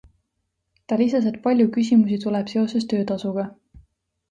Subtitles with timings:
[0.93, 3.49] Ta lisas, et palju küsimusi tuleb seoses töötasuga.